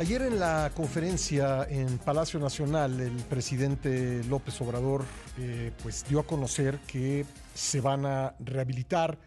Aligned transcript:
Ayer 0.00 0.22
en 0.22 0.40
la 0.40 0.72
conferencia 0.74 1.66
en 1.68 1.98
Palacio 1.98 2.40
Nacional, 2.40 2.98
el 3.00 3.22
presidente 3.24 4.24
López 4.24 4.58
Obrador 4.62 5.04
eh, 5.36 5.72
pues 5.82 6.06
dio 6.08 6.20
a 6.20 6.26
conocer 6.26 6.78
que 6.86 7.26
se 7.52 7.82
van 7.82 8.06
a 8.06 8.34
rehabilitar 8.40 9.18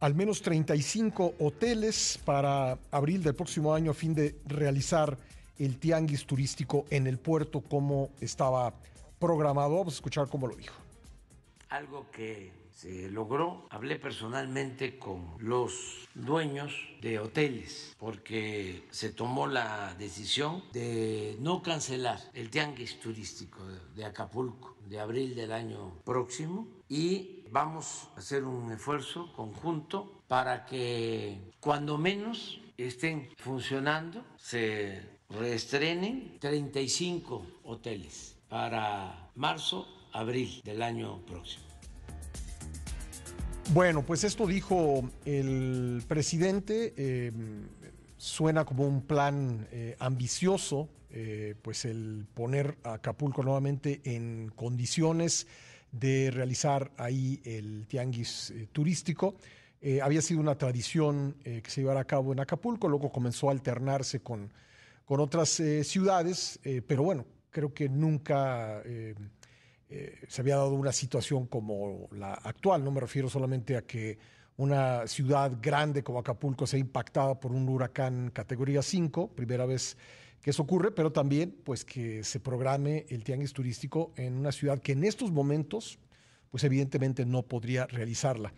al 0.00 0.14
menos 0.14 0.42
35 0.42 1.36
hoteles 1.38 2.20
para 2.26 2.76
abril 2.90 3.22
del 3.22 3.34
próximo 3.34 3.72
año 3.74 3.92
a 3.92 3.94
fin 3.94 4.14
de 4.14 4.36
realizar 4.44 5.16
el 5.58 5.78
tianguis 5.78 6.26
turístico 6.26 6.84
en 6.90 7.06
el 7.06 7.16
puerto 7.16 7.62
como 7.62 8.10
estaba 8.20 8.74
programado. 9.18 9.78
Vamos 9.78 9.94
a 9.94 9.96
escuchar 9.96 10.28
cómo 10.28 10.46
lo 10.46 10.56
dijo. 10.56 10.76
Algo 11.70 12.10
que 12.10 12.52
se 12.74 13.10
logró. 13.10 13.66
Hablé 13.70 13.96
personalmente 13.96 14.98
con 14.98 15.36
los 15.38 16.08
dueños 16.14 16.72
de 17.00 17.18
hoteles 17.18 17.94
porque 17.98 18.86
se 18.90 19.10
tomó 19.10 19.46
la 19.46 19.94
decisión 19.94 20.62
de 20.72 21.36
no 21.40 21.62
cancelar 21.62 22.18
el 22.34 22.50
tianguis 22.50 23.00
turístico 23.00 23.60
de 23.94 24.04
Acapulco 24.04 24.76
de 24.88 25.00
abril 25.00 25.34
del 25.34 25.52
año 25.52 25.92
próximo 26.04 26.66
y 26.88 27.44
vamos 27.50 28.08
a 28.16 28.20
hacer 28.20 28.44
un 28.44 28.72
esfuerzo 28.72 29.32
conjunto 29.34 30.22
para 30.26 30.64
que 30.64 31.52
cuando 31.60 31.98
menos 31.98 32.60
estén 32.76 33.28
funcionando, 33.36 34.24
se 34.36 35.20
reestrenen 35.28 36.38
35 36.40 37.46
hoteles 37.64 38.36
para 38.48 39.30
marzo, 39.34 39.86
abril 40.12 40.60
del 40.64 40.82
año 40.82 41.24
próximo. 41.26 41.71
Bueno, 43.70 44.02
pues 44.02 44.24
esto 44.24 44.46
dijo 44.46 45.08
el 45.24 46.02
presidente. 46.06 46.92
Eh, 46.96 47.32
suena 48.18 48.64
como 48.64 48.86
un 48.86 49.02
plan 49.02 49.66
eh, 49.72 49.96
ambicioso, 49.98 50.88
eh, 51.10 51.54
pues 51.62 51.86
el 51.86 52.26
poner 52.34 52.76
a 52.82 52.94
Acapulco 52.94 53.42
nuevamente 53.42 54.00
en 54.04 54.52
condiciones 54.54 55.46
de 55.90 56.30
realizar 56.30 56.90
ahí 56.98 57.40
el 57.44 57.86
tianguis 57.86 58.52
turístico. 58.72 59.36
había 60.02 60.22
sido 60.22 60.40
una 60.40 60.56
tradición 60.56 61.34
que 61.42 61.68
se 61.68 61.82
llevara 61.82 62.00
a 62.00 62.04
cabo 62.04 62.32
en 62.32 62.40
Acapulco, 62.40 62.88
luego 62.88 63.10
comenzó 63.10 63.48
a 63.48 63.52
alternarse 63.52 64.20
con, 64.20 64.50
con 65.04 65.20
otras 65.20 65.60
ciudades, 65.82 66.60
pero 66.86 67.02
bueno, 67.02 67.26
creo 67.50 67.74
que 67.74 67.90
nunca 67.90 68.82
eh, 69.94 70.18
se 70.26 70.40
había 70.40 70.56
dado 70.56 70.72
una 70.72 70.90
situación 70.90 71.46
como 71.46 72.08
la 72.12 72.32
actual. 72.32 72.82
No 72.82 72.90
me 72.90 73.00
refiero 73.00 73.28
solamente 73.28 73.76
a 73.76 73.82
que 73.82 74.18
una 74.56 75.06
ciudad 75.06 75.58
grande 75.60 76.02
como 76.02 76.18
Acapulco 76.18 76.66
sea 76.66 76.78
impactada 76.78 77.38
por 77.38 77.52
un 77.52 77.68
huracán 77.68 78.30
categoría 78.30 78.80
5, 78.80 79.34
primera 79.34 79.66
vez 79.66 79.98
que 80.40 80.48
eso 80.48 80.62
ocurre, 80.62 80.92
pero 80.92 81.12
también 81.12 81.54
pues 81.62 81.84
que 81.84 82.24
se 82.24 82.40
programe 82.40 83.04
el 83.10 83.22
tianguis 83.22 83.52
turístico 83.52 84.12
en 84.16 84.38
una 84.38 84.50
ciudad 84.50 84.78
que 84.80 84.92
en 84.92 85.04
estos 85.04 85.30
momentos 85.30 85.98
pues 86.50 86.64
evidentemente 86.64 87.26
no 87.26 87.42
podría 87.42 87.86
realizarla. 87.86 88.54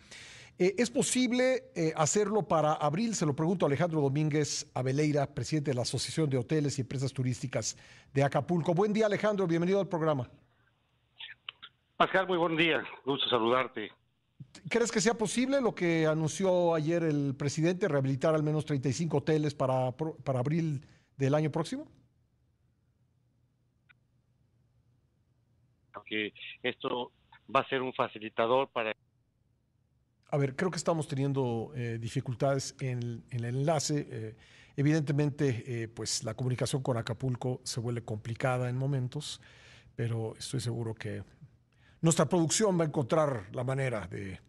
Eh, 0.57 0.75
¿Es 0.77 0.89
posible 0.89 1.65
eh, 1.75 1.91
hacerlo 1.97 2.47
para 2.47 2.75
abril? 2.75 3.13
Se 3.13 3.25
lo 3.25 3.35
pregunto 3.35 3.65
a 3.65 3.67
Alejandro 3.67 3.99
Domínguez 3.99 4.67
Abeleira, 4.73 5.27
presidente 5.27 5.71
de 5.71 5.75
la 5.75 5.81
Asociación 5.81 6.29
de 6.29 6.37
Hoteles 6.37 6.77
y 6.77 6.81
Empresas 6.81 7.11
Turísticas 7.11 7.75
de 8.13 8.23
Acapulco. 8.23 8.73
Buen 8.73 8.93
día 8.93 9.07
Alejandro, 9.07 9.47
bienvenido 9.47 9.81
al 9.81 9.89
programa. 9.89 10.29
Pascal, 11.97 12.27
muy 12.27 12.37
buen 12.37 12.57
día. 12.57 12.83
Gusto 13.05 13.29
saludarte. 13.29 13.89
¿Crees 14.69 14.91
que 14.91 14.99
sea 14.99 15.13
posible 15.13 15.61
lo 15.61 15.73
que 15.73 16.05
anunció 16.05 16.75
ayer 16.75 17.03
el 17.03 17.35
presidente, 17.37 17.87
rehabilitar 17.87 18.35
al 18.35 18.43
menos 18.43 18.65
35 18.65 19.17
hoteles 19.17 19.53
para, 19.53 19.91
para 19.93 20.39
abril 20.39 20.85
del 21.15 21.33
año 21.33 21.51
próximo? 21.51 21.87
Que 26.05 26.33
esto 26.61 27.11
va 27.53 27.61
a 27.61 27.67
ser 27.67 27.81
un 27.81 27.93
facilitador 27.93 28.69
para... 28.69 28.91
A 30.29 30.37
ver, 30.37 30.55
creo 30.55 30.69
que 30.69 30.77
estamos 30.77 31.07
teniendo 31.07 31.71
eh, 31.75 31.97
dificultades 31.99 32.75
en, 32.79 33.23
el 33.31 33.45
enlace. 33.45 34.07
Eh, 34.09 34.35
evidentemente, 34.75 35.63
eh, 35.65 35.87
pues 35.87 36.23
la 36.23 36.33
comunicación 36.33 36.83
con 36.83 36.97
Acapulco 36.97 37.61
se 37.63 37.79
vuelve 37.79 38.03
complicada 38.03 38.69
en 38.69 38.77
momentos, 38.77 39.41
pero 39.95 40.35
estoy 40.37 40.59
seguro 40.59 40.93
que 40.93 41.23
nuestra 42.01 42.27
producción 42.27 42.79
va 42.79 42.83
a 42.83 42.87
encontrar 42.87 43.47
la 43.53 43.63
manera 43.63 44.07
de... 44.07 44.39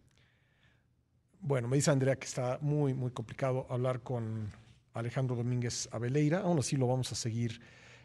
Bueno, 1.39 1.67
me 1.67 1.77
dice 1.77 1.91
Andrea 1.91 2.15
que 2.15 2.25
está 2.25 2.57
muy, 2.61 2.93
muy 2.93 3.11
complicado 3.11 3.67
hablar 3.69 4.01
con 4.01 4.51
Alejandro 4.93 5.35
Domínguez 5.35 5.87
Abeleira. 5.91 6.39
Aún 6.39 6.59
así 6.59 6.75
lo 6.75 6.87
vamos 6.87 7.11
a 7.11 7.15
seguir 7.15 7.61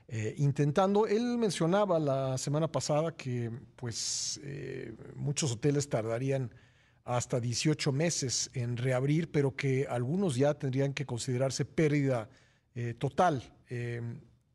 eh, 0.09 0.35
intentando. 0.39 1.07
Él 1.07 1.39
mencionaba 1.39 1.99
la 1.99 2.37
semana 2.37 2.71
pasada 2.71 3.17
que 3.17 3.51
pues 3.77 4.41
eh, 4.45 4.95
muchos 5.17 5.53
hoteles 5.53 5.89
tardarían 5.89 6.55
hasta 7.05 7.41
18 7.41 7.91
meses 7.93 8.51
en 8.53 8.77
reabrir, 8.77 9.31
pero 9.31 9.57
que 9.57 9.87
algunos 9.89 10.37
ya 10.37 10.55
tendrían 10.55 10.93
que 10.93 11.07
considerarse 11.07 11.65
pérdida 11.65 12.29
eh, 12.75 12.95
total. 12.95 13.43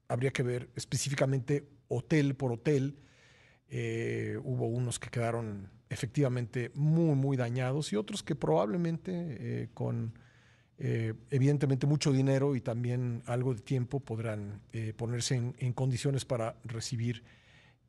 habría 0.08 0.32
que 0.32 0.44
ver 0.44 0.70
específicamente 0.76 1.68
hotel 1.88 2.36
por 2.36 2.52
hotel 2.52 2.96
eh, 3.70 4.40
hubo 4.44 4.68
unos 4.68 4.98
que 5.00 5.10
quedaron 5.10 5.70
efectivamente 5.90 6.72
muy, 6.74 7.16
muy 7.16 7.38
dañados 7.38 7.92
y 7.92 7.96
otros 7.96 8.24
que 8.24 8.36
probablemente 8.36 9.12
eh, 9.14 9.70
con 9.74 10.14
eh, 10.78 11.14
evidentemente 11.32 11.88
mucho 11.88 12.12
dinero 12.12 12.56
y 12.56 12.62
también 12.62 13.24
algo 13.26 13.54
de 13.54 13.62
tiempo 13.62 14.00
podrán 14.00 14.62
ponerse 14.96 15.36
en, 15.36 15.74
condiciones 15.74 16.24
para 16.24 16.56
recibir 16.64 17.24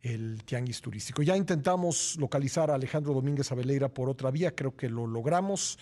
el 0.03 0.43
tianguis 0.45 0.81
turístico. 0.81 1.23
Ya 1.23 1.37
intentamos 1.37 2.17
localizar 2.19 2.71
a 2.71 2.75
Alejandro 2.75 3.15
Domínguez 3.15 3.53
Aveleira 3.53 3.89
por 3.89 4.09
otra 4.09 4.31
vía, 4.31 4.55
creo 4.55 4.75
que 4.75 4.89
lo 4.89 5.07
logramos. 5.07 5.79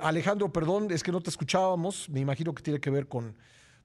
Alejandro, 0.00 0.52
perdón, 0.52 0.90
es 0.90 1.02
que 1.02 1.12
no 1.12 1.20
te 1.20 1.30
escuchábamos, 1.30 2.08
me 2.08 2.20
imagino 2.20 2.54
que 2.54 2.62
tiene 2.62 2.80
que 2.80 2.90
ver 2.90 3.08
con 3.08 3.36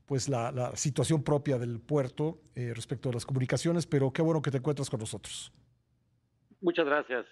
pues 0.06 0.30
la, 0.30 0.76
situación 0.76 1.24
propia 1.24 1.58
del 1.58 1.80
puerto 1.80 2.40
eh, 2.56 2.74
respecto 2.76 3.10
a 3.10 3.14
las 3.14 3.26
comunicaciones, 3.26 3.88
pero 3.88 4.12
qué 4.12 4.22
bueno 4.22 4.42
que 4.42 4.52
te 4.52 4.58
encuentras 4.58 4.90
con 4.90 5.00
nosotros. 5.00 5.52
Muchas 6.62 6.86
gracias. 6.86 7.26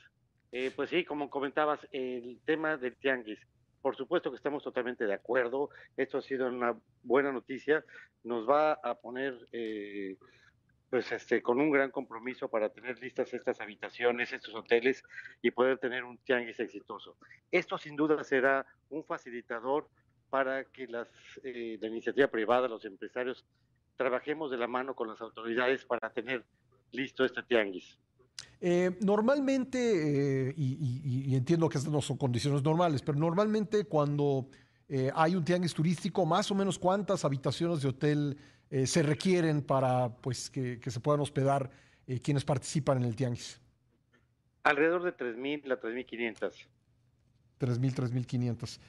Eh, 0.52 0.72
pues 0.76 0.90
sí, 0.90 1.06
como 1.06 1.30
comentabas, 1.30 1.80
el 1.92 2.42
tema 2.46 2.76
del 2.76 2.96
tianguis, 2.98 3.40
por 3.82 3.96
supuesto 3.96 4.30
que 4.30 4.36
estamos 4.36 4.64
totalmente 4.64 5.06
de 5.06 5.14
acuerdo. 5.14 5.70
Esto 5.98 6.20
ha 6.20 6.22
sido 6.22 6.48
una 6.48 6.78
buena 7.04 7.32
noticia. 7.32 7.84
Nos 8.24 8.48
va 8.48 8.74
a 8.74 8.96
poner, 8.96 9.38
eh, 9.52 10.18
pues, 10.90 11.12
este, 11.12 11.42
con 11.42 11.60
un 11.60 11.72
gran 11.72 11.90
compromiso 11.90 12.50
para 12.50 12.70
tener 12.70 13.00
listas 13.00 13.34
estas 13.34 13.60
habitaciones, 13.60 14.34
estos 14.34 14.54
hoteles 14.54 15.04
y 15.42 15.52
poder 15.52 15.78
tener 15.80 16.04
un 16.04 16.18
tianguis 16.20 16.60
exitoso. 16.60 17.18
Esto 17.50 17.78
sin 17.78 17.96
duda 17.96 18.24
será 18.24 18.66
un 18.90 19.04
facilitador 19.04 19.90
para 20.32 20.64
que 20.64 20.88
las, 20.88 21.10
eh, 21.44 21.78
la 21.80 21.88
iniciativa 21.90 22.28
privada, 22.28 22.68
los 22.70 22.86
empresarios, 22.86 23.46
trabajemos 23.98 24.50
de 24.50 24.58
la 24.58 24.66
mano 24.66 24.96
con 24.96 25.10
las 25.10 25.20
autoridades 25.22 25.86
para 25.86 26.10
tener 26.10 26.44
listo 26.94 27.26
este 27.26 27.44
tianguis. 27.44 28.00
Eh, 28.62 28.98
normalmente, 29.02 30.48
eh, 30.50 30.54
y, 30.56 31.36
entiendo 31.36 31.68
que 31.68 31.78
estas 31.78 31.92
no 31.92 32.02
son 32.02 32.18
condiciones 32.18 32.64
normales, 32.64 33.02
pero 33.04 33.20
normalmente 33.20 33.84
cuando 33.86 34.48
hay 35.14 35.36
un 35.36 35.46
tianguis 35.46 35.74
turístico, 35.74 36.26
más 36.26 36.52
o 36.52 36.56
menos 36.56 36.78
cuántas 36.78 37.24
habitaciones 37.24 37.82
de 37.82 37.88
hotel 37.88 38.38
se 38.86 39.02
requieren 39.02 39.62
para 39.62 40.10
pues, 40.10 40.50
que, 40.50 40.82
que 40.82 40.92
se 40.92 41.00
puedan 41.00 41.22
hospedar 41.22 41.70
quienes 42.22 42.44
participan 42.44 42.98
en 42.98 43.04
el 43.04 43.16
tianguis. 43.16 43.62
Alrededor 44.64 45.04
de 45.04 45.16
3.000 45.16 45.72
a 45.72 45.80
3.500. 45.80 46.68
3.000, 47.58 47.94
3.500. 47.94 48.80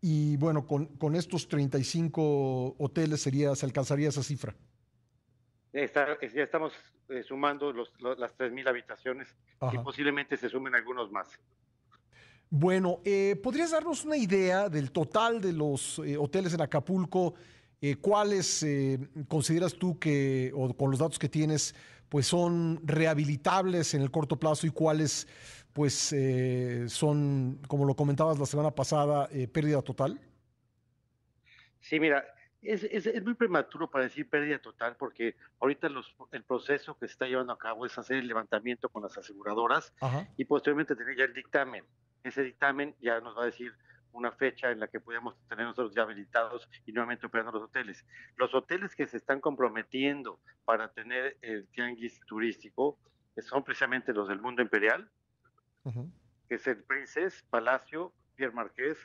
Y 0.00 0.36
bueno, 0.36 0.66
con, 0.66 0.86
con 0.86 1.16
estos 1.16 1.48
35 1.48 2.76
hoteles 2.78 3.22
sería, 3.22 3.54
se 3.54 3.66
alcanzaría 3.66 4.08
esa 4.08 4.22
cifra. 4.22 4.54
ya 6.34 6.42
estamos 6.42 6.72
eh, 7.08 7.22
sumando 7.22 7.72
los, 7.72 7.92
las 8.00 8.36
3.000 8.36 8.68
habitaciones 8.68 9.28
y 9.72 9.78
posiblemente 9.78 10.36
se 10.36 10.48
sumen 10.48 10.74
algunos 10.74 11.10
más. 11.10 11.38
Bueno, 12.48 13.00
eh, 13.04 13.36
¿podrías 13.42 13.72
darnos 13.72 14.04
una 14.04 14.16
idea 14.16 14.68
del 14.68 14.92
total 14.92 15.40
de 15.40 15.52
los 15.52 15.98
eh, 16.00 16.16
hoteles 16.16 16.54
en 16.54 16.60
Acapulco? 16.60 17.34
¿Cuáles 18.00 18.66
consideras 19.28 19.74
tú 19.74 19.98
que, 19.98 20.50
o 20.54 20.74
con 20.74 20.90
los 20.90 20.98
datos 20.98 21.18
que 21.18 21.28
tienes, 21.28 21.74
pues 22.08 22.26
son 22.26 22.80
rehabilitables 22.84 23.94
en 23.94 24.02
el 24.02 24.10
corto 24.10 24.38
plazo 24.38 24.66
y 24.66 24.70
cuáles 24.70 25.26
pues 25.72 26.10
eh, 26.14 26.86
son, 26.88 27.60
como 27.68 27.84
lo 27.84 27.94
comentabas 27.94 28.38
la 28.38 28.46
semana 28.46 28.70
pasada, 28.70 29.28
eh, 29.30 29.46
pérdida 29.46 29.82
total? 29.82 30.18
Sí, 31.80 32.00
mira, 32.00 32.24
es, 32.62 32.82
es, 32.84 33.22
muy 33.22 33.34
prematuro 33.34 33.90
para 33.90 34.04
decir 34.04 34.26
pérdida 34.26 34.58
total 34.58 34.96
porque 34.96 35.36
ahorita 35.60 35.90
los, 35.90 36.16
el 36.32 36.44
proceso 36.44 36.96
que 36.98 37.06
se 37.06 37.12
está 37.12 37.26
llevando 37.26 37.52
a 37.52 37.58
cabo 37.58 37.84
es 37.84 37.96
hacer 37.98 38.16
el 38.16 38.26
levantamiento 38.26 38.88
con 38.88 39.02
las 39.02 39.18
aseguradoras 39.18 39.92
y 40.38 40.46
posteriormente 40.46 40.96
tener 40.96 41.14
ya 41.14 41.24
el 41.24 41.34
dictamen. 41.34 41.84
Ese 42.24 42.42
dictamen 42.42 42.94
ya 43.02 43.20
nos 43.20 43.36
va 43.36 43.42
a 43.42 43.46
decir 43.46 43.74
una 44.16 44.32
fecha 44.32 44.70
en 44.70 44.80
la 44.80 44.88
que 44.88 45.00
podíamos 45.00 45.36
tener 45.48 45.66
nosotros 45.66 45.94
ya 45.94 46.02
habilitados 46.02 46.68
y 46.84 46.92
nuevamente 46.92 47.26
operando 47.26 47.52
los 47.52 47.62
hoteles. 47.64 48.04
Los 48.36 48.54
hoteles 48.54 48.94
que 48.94 49.06
se 49.06 49.16
están 49.16 49.40
comprometiendo 49.40 50.40
para 50.64 50.92
tener 50.92 51.36
el 51.42 51.66
tianguis 51.68 52.20
turístico 52.26 52.98
son 53.38 53.62
precisamente 53.62 54.12
los 54.12 54.28
del 54.28 54.40
mundo 54.40 54.62
imperial, 54.62 55.08
que 56.48 56.54
es 56.54 56.66
el 56.66 56.82
Princess, 56.84 57.44
Palacio, 57.50 58.12
Pierre 58.34 58.54
Marqués. 58.54 58.98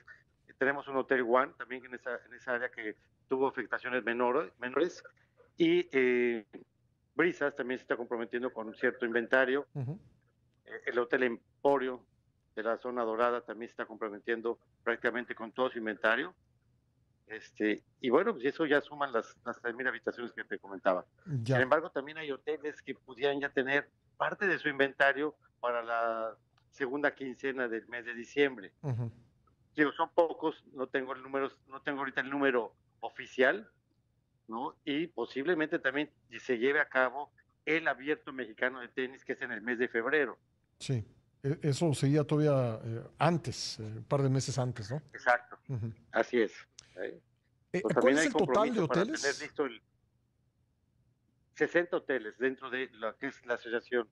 Tenemos 0.58 0.88
un 0.88 0.96
Hotel 0.98 1.25
One 1.28 1.54
también 1.58 1.86
en 1.86 1.96
esa, 1.96 2.18
en 2.25 2.34
esa 2.34 2.54
área 2.54 2.69
que 2.69 2.96
tuvo 3.28 3.48
afectaciones 3.48 4.04
menores, 4.04 4.52
menores 4.60 5.04
y 5.58 5.88
eh, 5.92 6.46
Brisas 7.16 7.56
también 7.56 7.78
se 7.78 7.84
está 7.84 7.98
comprometiendo 7.98 8.52
con 8.54 8.68
un 8.68 8.75
cierto 8.75 9.06
inventario. 9.06 9.68
Eh, 9.75 10.81
el 10.86 11.00
Hotel 11.00 11.24
Emporio 11.24 12.04
de 12.62 12.69
la 12.69 12.78
zona 12.78 13.04
dorada 13.04 13.42
también 13.42 13.69
se 13.69 13.74
está 13.74 13.86
comprometiendo 13.86 14.60
prácticamente 14.84 15.36
con 15.36 15.52
todo 15.52 15.69
su 15.69 15.78
inventario. 15.78 16.34
Este, 17.28 17.84
y 18.02 18.10
bueno, 18.10 18.34
pues 18.34 18.46
eso 18.46 18.66
ya 18.66 18.81
suman 18.81 19.13
las, 19.13 19.38
las 19.46 19.62
3.000 19.62 19.88
habitaciones 19.88 20.34
que 20.34 20.44
te 20.44 20.60
comentaba. 20.60 21.06
Sin 21.46 21.56
embargo, 21.56 21.90
también 21.90 22.18
hay 22.18 22.31
hoteles 22.31 22.81
que 22.81 22.94
pudieran 22.94 23.40
ya 23.40 23.50
tener 23.50 23.90
parte 24.18 24.48
de 24.48 24.60
su 24.60 24.68
inventario 24.68 25.36
para 25.62 25.81
la 25.81 26.36
segunda 26.72 27.16
quincena 27.16 27.68
del 27.68 27.88
mes 27.88 28.06
de 28.06 28.13
diciembre. 28.13 28.72
son 28.81 30.10
pocos, 30.13 30.63
no 30.74 30.88
tengo 30.88 31.13
el 31.13 31.24
número, 31.24 31.52
no 31.68 31.81
tengo 31.81 32.00
ahorita 32.00 32.22
el 32.22 32.30
número 32.30 32.74
oficial, 33.00 33.69
¿no? 34.48 34.75
Y 34.84 35.08
posiblemente 35.08 35.80
también 35.80 36.10
se 36.40 36.58
lleve 36.58 36.81
a 36.81 36.90
cabo 36.90 37.31
el 37.66 37.88
abierto 37.88 38.34
mexicano 38.34 38.81
de 38.81 38.90
tenis, 38.90 39.24
que 39.24 39.34
es 39.34 39.42
en 39.42 39.52
el 39.52 39.62
mes 39.62 39.80
de 39.80 39.88
febrero. 39.88 40.38
Sí. 40.80 41.06
E, 41.43 41.59
eso 41.63 41.93
sería 41.93 42.23
todavía 42.23 42.79
eh, 42.83 43.03
antes, 43.17 43.79
eh, 43.79 43.83
un 43.83 44.03
par 44.03 44.21
de 44.21 44.29
meses 44.29 44.57
antes, 44.57 44.91
¿no? 44.91 45.01
Exacto, 45.13 45.57
así 46.11 46.41
es. 46.41 46.53
Eh, 46.97 47.81
¿Cuál 47.81 48.17
es 48.17 48.25
el 48.25 48.33
total 48.33 48.73
de 48.73 48.79
hoteles? 48.81 49.21
60 51.55 51.97
hoteles 51.97 52.38
dentro 52.38 52.69
de 52.69 52.89
lo 52.93 53.15
que 53.17 53.27
es 53.27 53.45
la 53.45 53.55
asociación. 53.55 54.09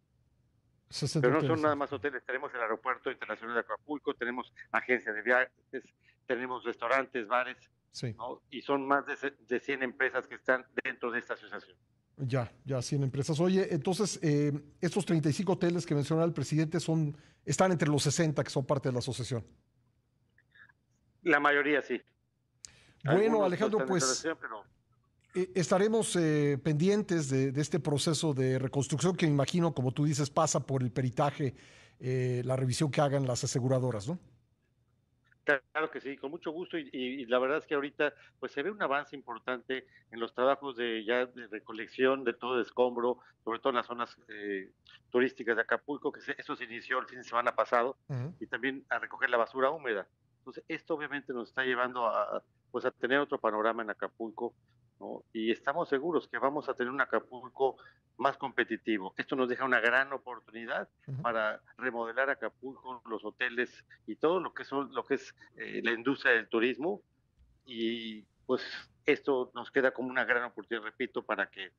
Pero 1.22 1.42
no 1.42 1.48
son 1.48 1.62
nada 1.62 1.76
más 1.76 1.94
hoteles, 1.94 2.24
tenemos 2.26 2.52
el 2.54 2.62
aeropuerto 2.62 3.12
internacional 3.12 3.56
de 3.56 3.62
Acapulco, 3.62 4.16
tenemos 4.16 4.52
agencias 4.72 5.16
de 5.16 5.22
viajes, 5.22 5.84
tenemos 6.26 6.64
restaurantes, 6.64 7.28
bares, 7.28 7.58
sí. 7.92 8.16
y 8.50 8.62
son 8.62 8.88
más 8.88 9.06
de, 9.06 9.36
de 9.48 9.60
100 9.60 9.84
empresas 9.84 10.26
que 10.26 10.36
están 10.36 10.66
dentro 10.84 11.12
de 11.12 11.20
esta 11.20 11.36
asociación. 11.36 11.78
Ya, 12.20 12.52
ya 12.66 12.82
100 12.82 13.04
empresas. 13.04 13.40
Oye, 13.40 13.74
entonces, 13.74 14.20
eh, 14.22 14.52
estos 14.82 15.06
35 15.06 15.54
hoteles 15.54 15.86
que 15.86 15.96
mencionaba 15.96 16.26
el 16.26 16.34
presidente 16.34 16.80
son, 16.80 17.16
están 17.46 17.72
entre 17.72 17.88
los 17.88 18.04
60 18.04 18.44
que 18.44 18.50
son 18.50 18.66
parte 18.66 18.90
de 18.90 18.94
la 18.94 19.00
asociación. 19.00 19.46
La 21.24 21.40
mayoría 21.40 21.82
sí. 21.82 22.02
Bueno, 23.06 23.46
Alejandro, 23.46 23.86
pues 23.86 24.26
eh, 25.34 25.52
estaremos 25.56 26.16
eh, 26.18 26.60
pendientes 26.62 27.30
de, 27.30 27.54
este 27.56 27.80
proceso 27.80 28.34
de 28.34 28.60
reconstrucción 28.60 29.16
que 29.16 29.26
me 29.26 29.32
imagino, 29.32 29.74
como 29.74 29.94
tú 29.94 30.04
dices, 30.04 30.30
pasa 30.30 30.66
por 30.66 30.84
el 30.84 30.92
peritaje, 30.92 31.56
la 32.00 32.56
revisión 32.56 32.92
que 32.92 33.02
hagan 33.02 33.28
las 33.28 33.44
aseguradoras, 33.44 34.08
¿no? 34.08 34.20
Claro 35.72 35.90
que 35.90 36.02
sí, 36.02 36.18
con 36.18 36.32
mucho 36.32 36.52
gusto 36.52 36.78
y, 36.78 37.26
la 37.26 37.40
verdad 37.40 37.58
es 37.58 37.66
que 37.66 37.76
ahorita 37.76 38.14
pues 38.40 38.52
se 38.52 38.62
ve 38.62 38.72
un 38.72 38.82
avance 38.82 39.16
importante 39.16 39.86
en 40.12 40.20
los 40.20 40.34
trabajos 40.34 40.76
de 40.76 41.04
ya 41.04 41.26
de 41.26 41.48
recolección 41.48 42.24
de 42.24 42.34
todo 42.34 42.62
escombro, 42.62 43.20
sobre 43.44 43.60
todo 43.60 43.72
en 43.72 43.78
las 43.78 43.88
zonas 43.88 44.18
eh, 44.28 44.72
turísticas 45.10 45.56
de 45.56 45.64
Acapulco, 45.64 46.12
que 46.12 46.20
eso 46.38 46.56
se 46.56 46.64
inició 46.66 47.00
el 47.00 47.08
fin 47.08 47.20
de 47.20 47.24
semana 47.24 47.56
pasado, 47.56 47.98
y 48.40 48.48
también 48.48 48.86
a 48.90 49.00
recoger 49.00 49.30
la 49.30 49.38
basura 49.38 49.72
húmeda. 49.72 50.08
Entonces 50.40 50.64
esto 50.68 50.96
obviamente 50.96 51.34
nos 51.34 51.50
está 51.50 51.64
llevando 51.64 52.06
a 52.06 52.44
pues 52.72 52.86
a 52.86 52.92
tener 52.92 53.20
otro 53.20 53.40
panorama 53.40 53.82
en 53.84 53.90
Acapulco 53.90 54.54
y 55.34 55.52
estamos 55.52 55.90
seguros 55.90 56.28
que 56.28 56.38
vamos 56.38 56.68
a 56.70 56.74
tener 56.74 56.92
un 56.92 57.02
Acapulco 57.02 57.78
más 58.18 58.38
competitivo. 58.38 59.14
Esto 59.18 59.36
nos 59.36 59.48
deja 59.48 59.66
una 59.66 59.80
gran 59.80 60.12
oportunidad 60.12 60.90
para 61.22 61.62
remodelar 61.78 62.30
Acapulco, 62.30 63.02
los 63.06 63.24
hoteles 63.24 63.86
y 64.08 64.16
todo 64.16 64.40
lo 64.40 64.54
que 64.54 64.66
son 64.66 64.94
lo 64.94 65.06
que 65.06 65.16
es 65.16 65.34
eh, 65.56 65.82
la 65.84 65.92
industria 65.92 66.34
del 66.34 66.50
turismo 66.50 67.02
y 67.66 68.24
pues 68.46 68.62
esto 69.06 69.52
nos 69.56 69.72
queda 69.72 69.92
como 69.92 70.10
una 70.10 70.26
gran 70.26 70.44
oportunidad, 70.44 70.84
repito, 70.84 71.24
para 71.24 71.50
que 71.50 71.72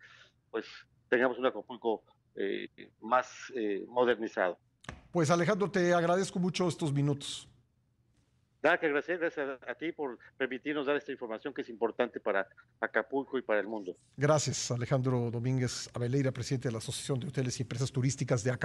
pues 0.51 0.67
tengamos 1.09 1.39
un 1.39 1.47
Acapulco 1.47 2.03
eh, 2.35 2.69
más 3.01 3.53
eh, 3.55 3.85
modernizado. 3.89 4.59
Pues 5.13 5.31
Alejandro, 5.31 5.71
te 5.71 5.93
agradezco 5.93 6.39
mucho 6.39 6.69
estos 6.69 6.93
minutos. 6.93 7.50
Nada 8.63 8.79
que 8.79 8.87
agradecer, 8.87 9.19
gracias 9.19 9.59
a, 9.67 9.75
ti 9.75 9.93
por 9.93 10.19
permitirnos 10.37 10.87
dar 10.87 10.97
esta 10.97 11.11
información 11.13 11.55
que 11.55 11.63
es 11.63 11.69
importante 11.71 12.21
para 12.21 12.47
Acapulco 12.81 13.39
y 13.39 13.43
para 13.43 13.59
el 13.59 13.67
mundo. 13.67 13.97
Gracias, 14.17 14.71
Alejandro 14.71 15.31
Domínguez 15.31 15.89
Abeleira, 15.95 16.31
presidente 16.31 16.69
de 16.69 16.73
la 16.73 16.79
Asociación 16.79 17.21
de 17.21 17.29
Hoteles 17.29 17.59
y 17.59 17.63
Empresas 17.63 17.91
Turísticas 17.91 18.45
de 18.45 18.51
Acapulco. 18.51 18.61